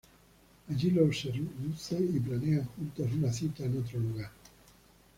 Allí 0.67 0.89
lo 0.89 1.13
seduce 1.13 1.95
y 1.99 2.19
planean 2.21 2.65
juntos 2.75 3.07
una 3.15 3.31
cita 3.31 3.65
en 3.65 3.77
otro 3.83 3.99
lugar. 3.99 4.31